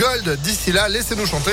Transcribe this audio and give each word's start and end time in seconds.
Gold. 0.00 0.40
D'ici 0.40 0.72
là, 0.72 0.88
laissez-nous 0.88 1.26
chanter. 1.26 1.52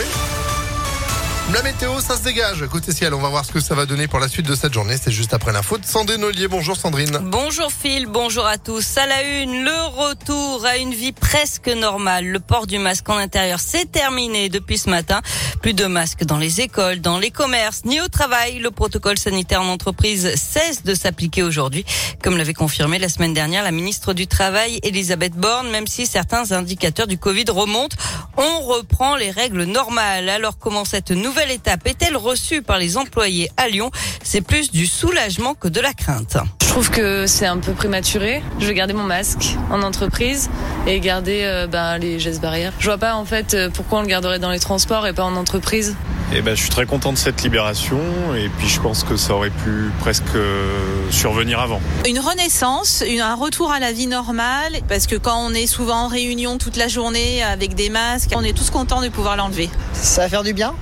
La 1.53 1.63
météo, 1.63 2.01
ça 2.01 2.17
se 2.17 2.23
dégage. 2.23 2.65
Côté 2.69 2.91
ciel, 2.91 3.13
on 3.13 3.19
va 3.19 3.29
voir 3.29 3.45
ce 3.45 3.53
que 3.53 3.61
ça 3.61 3.73
va 3.73 3.85
donner 3.85 4.09
pour 4.09 4.19
la 4.19 4.27
suite 4.27 4.45
de 4.45 4.53
cette 4.53 4.73
journée. 4.73 4.97
C'est 5.01 5.11
juste 5.11 5.33
après 5.33 5.53
l'info 5.53 5.77
de 5.77 5.85
Sandrine 5.85 6.21
Ollier. 6.25 6.49
Bonjour 6.49 6.75
Sandrine. 6.75 7.19
Bonjour 7.21 7.71
Phil, 7.71 8.05
bonjour 8.05 8.45
à 8.45 8.57
tous. 8.57 8.97
À 8.97 9.05
la 9.05 9.23
une, 9.23 9.63
le 9.63 9.81
retour 9.95 10.65
à 10.65 10.75
une 10.75 10.93
vie 10.93 11.13
presque 11.13 11.69
normale. 11.69 12.25
Le 12.25 12.41
port 12.41 12.67
du 12.67 12.79
masque 12.79 13.07
en 13.07 13.15
intérieur, 13.15 13.61
c'est 13.61 13.89
terminé 13.89 14.49
depuis 14.49 14.77
ce 14.77 14.89
matin. 14.89 15.21
Plus 15.61 15.73
de 15.73 15.85
masques 15.85 16.25
dans 16.25 16.37
les 16.37 16.59
écoles, 16.59 16.99
dans 16.99 17.17
les 17.17 17.31
commerces, 17.31 17.85
ni 17.85 18.01
au 18.01 18.09
travail. 18.09 18.59
Le 18.59 18.69
protocole 18.69 19.17
sanitaire 19.17 19.61
en 19.61 19.69
entreprise 19.69 20.35
cesse 20.35 20.83
de 20.83 20.95
s'appliquer 20.95 21.43
aujourd'hui. 21.43 21.85
Comme 22.21 22.37
l'avait 22.37 22.53
confirmé 22.53 22.99
la 22.99 23.07
semaine 23.07 23.33
dernière 23.33 23.63
la 23.63 23.71
ministre 23.71 24.13
du 24.13 24.27
Travail, 24.27 24.79
Elisabeth 24.83 25.33
Borne, 25.33 25.69
même 25.69 25.87
si 25.87 26.05
certains 26.07 26.51
indicateurs 26.51 27.07
du 27.07 27.17
Covid 27.17 27.45
remontent, 27.51 27.95
on 28.37 28.61
reprend 28.61 29.15
les 29.15 29.31
règles 29.31 29.63
normales. 29.63 30.29
Alors 30.29 30.57
comment 30.57 30.85
cette 30.85 31.11
nouvelle 31.11 31.51
étape 31.51 31.85
est-elle 31.87 32.17
reçue 32.17 32.61
par 32.61 32.77
les 32.77 32.97
employés 32.97 33.49
à 33.57 33.67
Lyon? 33.67 33.91
C'est 34.23 34.41
plus 34.41 34.71
du 34.71 34.85
soulagement 34.85 35.55
que 35.55 35.67
de 35.67 35.81
la 35.81 35.93
crainte. 35.93 36.37
Je 36.61 36.67
trouve 36.67 36.89
que 36.91 37.25
c'est 37.25 37.47
un 37.47 37.57
peu 37.57 37.71
prématuré. 37.71 38.43
Je 38.59 38.67
vais 38.67 38.73
garder 38.73 38.93
mon 38.93 39.03
masque 39.03 39.55
en 39.71 39.81
entreprise 39.81 40.49
et 40.85 40.99
garder 40.99 41.41
euh, 41.43 41.65
ben, 41.65 41.97
les 41.97 42.19
gestes 42.19 42.41
barrières. 42.41 42.73
Je 42.79 42.85
vois 42.85 42.97
pas 42.97 43.15
en 43.15 43.25
fait 43.25 43.53
euh, 43.53 43.69
pourquoi 43.73 43.99
on 43.99 44.01
le 44.01 44.07
garderait 44.07 44.39
dans 44.39 44.51
les 44.51 44.59
transports 44.59 45.07
et 45.07 45.13
pas 45.13 45.23
en 45.23 45.35
entreprise. 45.35 45.95
Eh 46.33 46.41
ben, 46.41 46.55
je 46.55 46.61
suis 46.61 46.69
très 46.69 46.85
content 46.85 47.13
de 47.13 47.17
cette 47.17 47.41
libération 47.41 47.99
et 48.35 48.49
puis 48.49 48.67
je 48.67 48.81
pense 48.81 49.05
que 49.05 49.15
ça 49.15 49.33
aurait 49.33 49.49
pu 49.49 49.89
presque 50.01 50.35
euh, 50.35 51.09
survenir 51.09 51.61
avant. 51.61 51.79
Une 52.05 52.19
renaissance, 52.19 53.01
un 53.01 53.35
retour 53.35 53.71
à 53.71 53.79
la 53.79 53.93
vie 53.93 54.07
normale 54.07 54.73
parce 54.89 55.07
que 55.07 55.15
quand 55.15 55.39
on 55.39 55.53
est 55.53 55.67
souvent 55.67 56.03
en 56.03 56.07
réunion 56.09 56.57
toute 56.57 56.75
la 56.75 56.89
journée 56.89 57.41
avec 57.41 57.75
des 57.75 57.89
masques, 57.89 58.26
on 58.35 58.43
est 58.43 58.55
tous 58.55 58.69
contents 58.69 59.01
de 59.01 59.09
pouvoir 59.09 59.37
l'enlever. 59.37 59.69
Ça 59.93 60.21
va 60.21 60.29
faire 60.29 60.43
du 60.43 60.53
bien 60.53 60.73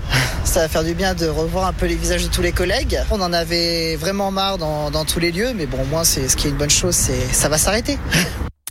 ça 0.45 0.61
va 0.61 0.67
faire 0.69 0.83
du 0.83 0.93
bien 0.93 1.15
de 1.15 1.27
revoir 1.27 1.65
un 1.65 1.73
peu 1.73 1.85
les 1.85 1.95
visages 1.95 2.23
de 2.23 2.29
tous 2.29 2.41
les 2.41 2.51
collègues. 2.51 3.01
On 3.11 3.19
en 3.19 3.33
avait 3.33 3.97
vraiment 3.97 4.31
marre 4.31 4.57
dans, 4.57 5.05
tous 5.05 5.19
les 5.19 5.31
lieux, 5.31 5.53
mais 5.53 5.65
bon, 5.65 5.83
moins, 5.85 6.03
c'est 6.03 6.29
ce 6.29 6.37
qui 6.37 6.47
est 6.47 6.49
une 6.49 6.55
bonne 6.55 6.69
chose, 6.69 6.95
c'est 6.95 7.33
ça 7.33 7.49
va 7.49 7.57
s'arrêter. 7.57 7.97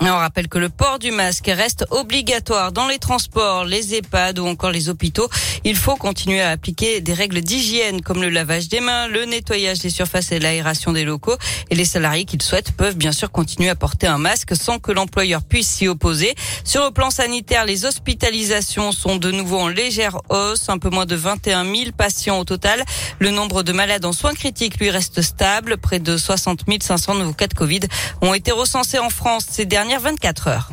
On 0.07 0.19
rappelle 0.19 0.49
que 0.49 0.59
le 0.59 0.69
port 0.69 0.99
du 0.99 1.11
masque 1.13 1.47
reste 1.47 1.87
obligatoire 1.91 2.73
dans 2.73 2.87
les 2.87 2.99
transports, 2.99 3.65
les 3.65 3.95
EHPAD 3.95 4.39
ou 4.39 4.47
encore 4.47 4.71
les 4.71 4.91
hôpitaux. 4.91 5.29
Il 5.65 5.77
faut 5.77 5.97
continuer 5.97 6.43
à 6.43 6.51
appliquer 6.51 7.01
des 7.01 7.15
règles 7.15 7.41
d'hygiène 7.41 8.03
comme 8.03 8.21
le 8.21 8.29
lavage 8.29 8.69
des 8.69 8.81
mains, 8.81 9.09
le 9.09 9.25
nettoyage 9.25 9.79
des 9.79 9.89
surfaces 9.89 10.31
et 10.31 10.39
l'aération 10.39 10.93
des 10.93 11.05
locaux. 11.05 11.37
Et 11.71 11.75
les 11.75 11.87
salariés 11.87 12.27
qui 12.27 12.37
le 12.37 12.43
souhaitent 12.43 12.73
peuvent 12.73 12.97
bien 12.97 13.13
sûr 13.13 13.31
continuer 13.31 13.71
à 13.71 13.75
porter 13.75 14.07
un 14.07 14.19
masque 14.19 14.55
sans 14.55 14.79
que 14.79 14.93
l'employeur 14.93 15.43
puisse 15.43 15.69
s'y 15.69 15.89
opposer. 15.89 16.35
Sur 16.65 16.85
le 16.85 16.91
plan 16.91 17.11
sanitaire, 17.11 17.65
les 17.65 17.87
hospitalisations 17.87 18.93
sont 18.93 19.17
de 19.17 19.31
nouveau 19.31 19.59
en 19.59 19.69
légère 19.69 20.19
hausse, 20.29 20.69
un 20.69 20.79
peu 20.79 20.91
moins 20.91 21.07
de 21.07 21.17
21 21.17 21.65
000 21.65 21.93
patients 21.97 22.39
au 22.39 22.45
total. 22.45 22.85
Le 23.21 23.31
nombre 23.31 23.63
de 23.63 23.73
malades 23.73 24.05
en 24.05 24.13
soins 24.13 24.35
critiques 24.35 24.79
lui 24.79 24.91
reste 24.91 25.23
stable. 25.23 25.79
Près 25.79 25.99
de 25.99 26.17
60 26.17 26.61
500 26.81 27.15
nouveaux 27.15 27.33
cas 27.33 27.47
de 27.47 27.55
Covid 27.55 27.81
ont 28.21 28.35
été 28.35 28.53
recensés 28.53 28.99
en 28.99 29.11
France 29.11 29.47
ces 29.51 29.65
dernières 29.65 29.94
24 29.99 30.49
heures. 30.49 30.71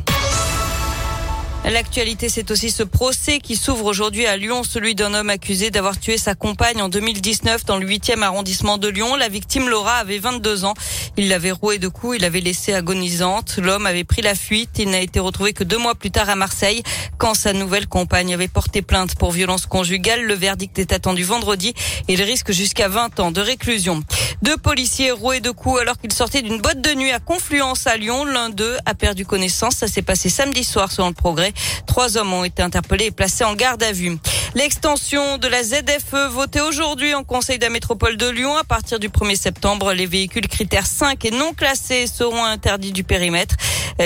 L'actualité, 1.64 2.28
c'est 2.28 2.50
aussi 2.50 2.72
ce 2.72 2.82
procès 2.82 3.38
qui 3.38 3.54
s'ouvre 3.54 3.86
aujourd'hui 3.86 4.26
à 4.26 4.36
Lyon, 4.36 4.64
celui 4.64 4.96
d'un 4.96 5.14
homme 5.14 5.30
accusé 5.30 5.70
d'avoir 5.70 5.98
tué 5.98 6.18
sa 6.18 6.34
compagne 6.34 6.82
en 6.82 6.88
2019 6.88 7.64
dans 7.64 7.76
le 7.76 7.86
8e 7.86 8.22
arrondissement 8.22 8.78
de 8.78 8.88
Lyon. 8.88 9.14
La 9.14 9.28
victime, 9.28 9.68
Laura, 9.68 9.94
avait 9.94 10.18
22 10.18 10.64
ans. 10.64 10.74
Il 11.16 11.28
l'avait 11.28 11.52
roué 11.52 11.78
de 11.78 11.86
coups, 11.86 12.16
il 12.16 12.22
l'avait 12.22 12.40
laissée 12.40 12.74
agonisante. 12.74 13.58
L'homme 13.62 13.86
avait 13.86 14.02
pris 14.02 14.22
la 14.22 14.34
fuite. 14.34 14.70
Il 14.80 14.90
n'a 14.90 15.00
été 15.00 15.20
retrouvé 15.20 15.52
que 15.52 15.62
deux 15.62 15.78
mois 15.78 15.94
plus 15.94 16.10
tard 16.10 16.28
à 16.28 16.34
Marseille, 16.34 16.82
quand 17.16 17.34
sa 17.34 17.52
nouvelle 17.52 17.86
compagne 17.86 18.34
avait 18.34 18.48
porté 18.48 18.82
plainte 18.82 19.14
pour 19.14 19.30
violence 19.30 19.66
conjugale. 19.66 20.24
Le 20.24 20.34
verdict 20.34 20.78
est 20.80 20.92
attendu 20.92 21.22
vendredi 21.22 21.74
et 22.08 22.14
il 22.14 22.22
risque 22.22 22.50
jusqu'à 22.50 22.88
20 22.88 23.20
ans 23.20 23.30
de 23.30 23.40
réclusion. 23.40 24.02
Deux 24.42 24.56
policiers 24.56 25.12
roués 25.12 25.38
de 25.38 25.52
coups 25.52 25.80
alors 25.80 25.96
qu'ils 25.98 26.12
sortaient 26.12 26.42
d'une 26.42 26.60
boîte 26.60 26.80
de 26.80 26.94
nuit 26.94 27.12
à 27.12 27.20
Confluence 27.20 27.86
à 27.86 27.96
Lyon. 27.96 28.24
L'un 28.24 28.50
d'eux 28.50 28.76
a 28.86 28.94
perdu 28.94 29.24
connaissance. 29.24 29.76
Ça 29.76 29.86
s'est 29.86 30.02
passé 30.02 30.28
samedi 30.28 30.64
soir 30.64 30.90
selon 30.90 31.08
le 31.08 31.14
progrès. 31.14 31.52
Trois 31.86 32.16
hommes 32.16 32.32
ont 32.32 32.42
été 32.42 32.60
interpellés 32.60 33.06
et 33.06 33.10
placés 33.12 33.44
en 33.44 33.54
garde 33.54 33.84
à 33.84 33.92
vue. 33.92 34.18
L'extension 34.56 35.38
de 35.38 35.46
la 35.46 35.62
ZFE 35.62 36.28
votée 36.30 36.60
aujourd'hui 36.60 37.14
en 37.14 37.22
Conseil 37.22 37.58
de 37.58 37.64
la 37.64 37.70
métropole 37.70 38.16
de 38.16 38.28
Lyon. 38.28 38.56
À 38.56 38.64
partir 38.64 38.98
du 38.98 39.10
1er 39.10 39.36
septembre, 39.36 39.92
les 39.92 40.06
véhicules 40.06 40.48
critères 40.48 40.86
5 40.86 41.24
et 41.24 41.30
non 41.30 41.54
classés 41.54 42.08
seront 42.08 42.44
interdits 42.44 42.92
du 42.92 43.04
périmètre. 43.04 43.54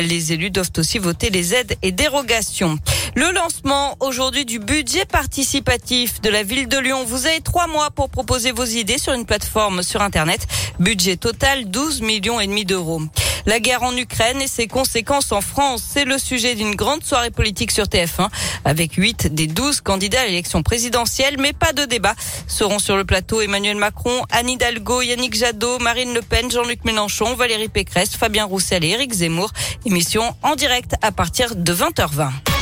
Les 0.03 0.33
élus 0.33 0.51
doivent 0.51 0.73
aussi 0.77 0.99
voter 0.99 1.31
les 1.31 1.55
aides 1.55 1.77
et 1.81 1.91
dérogations. 1.91 2.79
Le 3.15 3.33
lancement 3.33 3.97
aujourd'hui 4.01 4.45
du 4.45 4.59
budget 4.59 5.07
participatif 5.07 6.21
de 6.21 6.29
la 6.29 6.43
ville 6.43 6.69
de 6.69 6.77
Lyon. 6.79 7.05
Vous 7.07 7.27
avez 7.27 7.41
trois 7.41 7.67
mois 7.67 7.91
pour 7.91 8.11
proposer 8.11 8.53
vos 8.53 8.65
idées 8.65 8.99
sur 8.99 9.15
une 9.15 9.25
plateforme 9.25 9.83
sur 9.83 10.03
Internet. 10.03 10.47
Budget 10.79 11.17
total 11.17 11.71
12 11.71 12.03
millions 12.03 12.41
et 12.41 12.47
demi 12.47 12.67
d'euros. 12.67 13.01
La 13.47 13.61
guerre 13.61 13.85
en 13.85 13.97
Ukraine 13.97 14.43
et 14.43 14.49
ses 14.49 14.67
conséquences 14.67 15.31
en 15.31 15.41
France, 15.41 15.83
c'est 15.89 16.05
le 16.05 16.19
sujet 16.19 16.57
d'une 16.57 16.75
grande 16.75 17.05
soirée 17.05 17.31
politique 17.31 17.71
sur 17.71 17.85
TF1 17.85 18.29
avec 18.65 18.95
8 18.95 19.33
des 19.33 19.47
12 19.47 19.83
candidats 19.83 20.23
à 20.23 20.27
l'élection 20.27 20.65
présidentielle, 20.65 21.37
mais 21.39 21.53
pas 21.53 21.73
de 21.73 21.85
débat. 21.85 22.15
Seront 22.49 22.81
sur 22.81 22.97
le 22.97 23.05
plateau 23.05 23.41
Emmanuel 23.41 23.77
Macron, 23.77 24.25
Anne 24.33 24.51
Hidalgo, 24.51 25.01
Yannick 25.01 25.37
Jadot, 25.37 25.79
Marine 25.79 26.13
Le 26.13 26.23
Pen, 26.23 26.51
Jean-Luc 26.51 26.85
Mélenchon, 26.85 27.37
Valérie 27.37 27.69
Pécresse, 27.69 28.17
Fabien 28.17 28.47
Roussel 28.47 28.85
et 28.85 28.89
Éric 28.89 29.13
Zemmour. 29.13 29.53
Émission 29.85 30.35
en 30.43 30.57
direct 30.57 30.97
à 31.03 31.13
partir 31.13 31.55
de 31.55 31.73
20h20. 31.73 32.56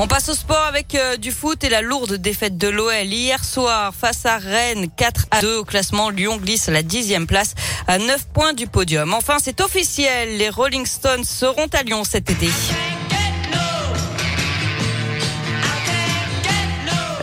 On 0.00 0.06
passe 0.06 0.28
au 0.28 0.34
sport 0.34 0.64
avec 0.68 0.94
euh, 0.94 1.16
du 1.16 1.32
foot 1.32 1.64
et 1.64 1.68
la 1.68 1.82
lourde 1.82 2.14
défaite 2.14 2.56
de 2.56 2.68
l'OL 2.68 3.04
hier 3.06 3.44
soir 3.44 3.92
face 3.92 4.24
à 4.26 4.38
Rennes 4.38 4.86
4 4.96 5.26
à 5.32 5.40
2 5.40 5.56
au 5.56 5.64
classement. 5.64 6.10
Lyon 6.10 6.36
glisse 6.36 6.68
à 6.68 6.72
la 6.72 6.84
dixième 6.84 7.26
place 7.26 7.54
à 7.88 7.98
9 7.98 8.28
points 8.32 8.52
du 8.52 8.68
podium. 8.68 9.12
Enfin, 9.12 9.38
c'est 9.42 9.60
officiel. 9.60 10.36
Les 10.38 10.50
Rolling 10.50 10.86
Stones 10.86 11.24
seront 11.24 11.66
à 11.72 11.82
Lyon 11.82 12.04
cet 12.04 12.30
été. 12.30 12.48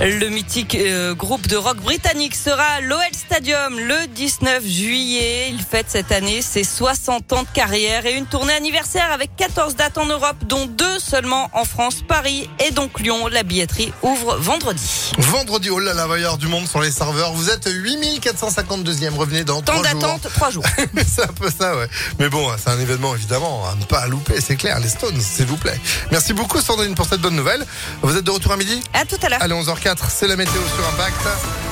Le 0.02 0.28
mythique 0.28 0.76
euh, 0.76 1.16
groupe 1.16 1.48
de 1.48 1.56
rock 1.56 1.78
britannique 1.78 2.36
sera 2.36 2.64
à 2.64 2.82
l'OL 2.82 3.00
Stadium 3.14 3.80
le 3.80 4.08
19 4.08 4.62
juillet. 4.66 5.48
Il 5.50 5.62
fête 5.62 5.86
cette 5.88 6.12
année 6.12 6.42
ses 6.42 6.66
60 6.66 7.32
ans 7.32 7.44
de 7.44 7.48
carrière 7.54 8.06
et 8.06 8.14
une 8.14 8.26
tournée 8.26 8.54
anniversaire 8.54 9.10
avec 9.14 9.36
14 9.38 9.76
dates 9.76 9.98
en 9.98 10.06
Europe, 10.06 10.36
dont 10.48 10.66
deux 10.66 11.00
seulement 11.00 11.50
en 11.54 11.64
France, 11.64 12.02
Paris 12.06 12.50
et 12.60 12.72
donc 12.72 13.00
Lyon. 13.00 13.28
La 13.28 13.44
billetterie 13.44 13.94
ouvre 14.02 14.36
vendredi. 14.36 15.14
Vendredi, 15.18 15.70
oh 15.70 15.80
là 15.80 15.94
là, 15.94 16.08
va 16.08 16.20
y 16.20 16.24
avoir 16.24 16.38
du 16.38 16.48
monde 16.48 16.68
sur 16.68 16.82
les 16.82 16.92
serveurs. 16.92 17.32
Vous 17.32 17.50
êtes 17.50 17.68
8452e, 17.68 19.16
revenez 19.16 19.46
dans 19.46 19.62
Temps 19.62 19.82
3 19.82 19.92
jours. 19.92 20.02
d'attente, 20.02 20.28
3 20.34 20.50
jours. 20.52 20.66
c'est 21.08 21.24
un 21.24 21.34
peu 21.34 21.50
ça, 21.50 21.78
ouais. 21.78 21.88
Mais 22.20 22.28
bon, 22.28 22.52
c'est 22.58 22.70
un 22.70 22.80
événement 22.80 23.16
évidemment 23.16 23.64
à 23.70 23.76
ne 23.76 23.86
pas 23.86 24.08
louper, 24.08 24.42
c'est 24.42 24.58
clair. 24.58 24.78
Les 24.82 24.90
Stones, 24.90 25.20
s'il 25.22 25.46
vous 25.46 25.58
plaît. 25.58 25.80
Merci 26.12 26.34
beaucoup 26.34 26.60
Sandrine 26.60 26.96
pour 26.96 27.06
cette 27.06 27.22
bonne 27.22 27.36
nouvelle. 27.36 27.66
Vous 28.02 28.18
êtes 28.18 28.26
de 28.26 28.32
retour 28.32 28.52
à 28.52 28.58
midi? 28.58 28.82
À 28.94 29.06
tout 29.06 29.18
à 29.24 29.30
l'heure. 29.30 29.42
Allez, 29.42 29.54
11h04, 29.86 30.10
c'est 30.10 30.28
la 30.28 30.36
météo 30.36 30.62
sur 30.76 30.88
Impact. 30.94 31.28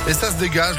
Et 0.08 0.14
ça 0.14 0.32
se 0.32 0.36
dégage. 0.36 0.76